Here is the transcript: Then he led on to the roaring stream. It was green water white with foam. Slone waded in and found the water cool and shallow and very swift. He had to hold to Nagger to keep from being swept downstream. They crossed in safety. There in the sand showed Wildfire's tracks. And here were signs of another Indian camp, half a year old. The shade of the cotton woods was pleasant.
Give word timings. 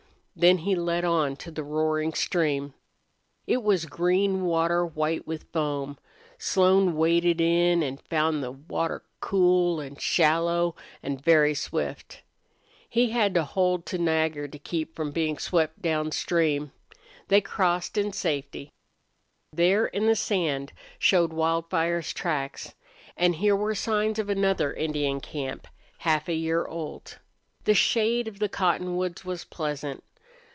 Then 0.33 0.59
he 0.59 0.73
led 0.75 1.05
on 1.05 1.35
to 1.35 1.51
the 1.51 1.61
roaring 1.61 2.13
stream. 2.13 2.73
It 3.45 3.61
was 3.61 3.85
green 3.85 4.43
water 4.45 4.83
white 4.83 5.27
with 5.27 5.51
foam. 5.51 5.99
Slone 6.39 6.95
waded 6.95 7.39
in 7.39 7.83
and 7.83 8.01
found 8.01 8.41
the 8.41 8.51
water 8.53 9.03
cool 9.19 9.79
and 9.79 10.01
shallow 10.01 10.75
and 11.03 11.21
very 11.23 11.53
swift. 11.53 12.23
He 12.89 13.11
had 13.11 13.35
to 13.35 13.43
hold 13.43 13.85
to 13.87 13.99
Nagger 13.99 14.47
to 14.47 14.57
keep 14.57 14.95
from 14.95 15.11
being 15.11 15.37
swept 15.37 15.79
downstream. 15.81 16.71
They 17.27 17.41
crossed 17.41 17.95
in 17.95 18.11
safety. 18.11 18.71
There 19.53 19.85
in 19.87 20.07
the 20.07 20.15
sand 20.15 20.71
showed 20.97 21.33
Wildfire's 21.33 22.13
tracks. 22.13 22.73
And 23.15 23.35
here 23.35 23.55
were 23.55 23.75
signs 23.75 24.17
of 24.17 24.29
another 24.29 24.73
Indian 24.73 25.19
camp, 25.19 25.67
half 25.99 26.27
a 26.27 26.33
year 26.33 26.65
old. 26.65 27.19
The 27.65 27.75
shade 27.75 28.27
of 28.27 28.39
the 28.39 28.49
cotton 28.49 28.95
woods 28.97 29.23
was 29.23 29.43
pleasant. 29.43 30.03